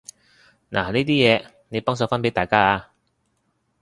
[0.71, 2.93] 嗱呢啲嘢，你幫手分畀大家啊